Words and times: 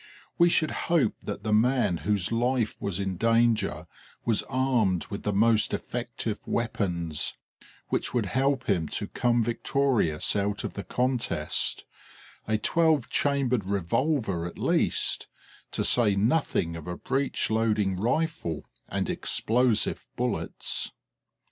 We 0.39 0.49
should 0.49 0.71
hope 0.89 1.13
that 1.21 1.43
the 1.43 1.53
man 1.53 1.97
whose 1.97 2.31
life 2.31 2.75
was 2.81 2.99
in 2.99 3.17
danger 3.17 3.85
was 4.25 4.41
armed 4.49 5.05
with 5.11 5.21
the 5.21 5.31
most 5.31 5.75
effective 5.75 6.39
weapons, 6.47 7.35
which 7.89 8.11
would 8.11 8.25
help 8.25 8.67
him 8.67 8.87
to 8.97 9.05
come 9.05 9.43
victorious 9.43 10.35
out 10.35 10.63
of 10.63 10.73
the 10.73 10.83
contest: 10.83 11.85
a 12.47 12.57
twelve 12.57 13.11
chambered 13.11 13.65
revolver 13.65 14.47
at 14.47 14.57
least, 14.57 15.27
to 15.69 15.83
say 15.83 16.15
nothing 16.15 16.75
of 16.75 16.87
a 16.87 16.97
breech 16.97 17.51
loading 17.51 17.95
rifle 17.95 18.65
and 18.89 19.07
explosive 19.07 20.07
bullets! 20.15 20.93